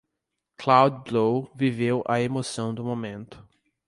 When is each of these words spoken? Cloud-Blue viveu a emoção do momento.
Cloud-Blue 0.57 1.51
viveu 1.53 2.01
a 2.07 2.19
emoção 2.19 2.73
do 2.73 2.83
momento. 2.83 3.47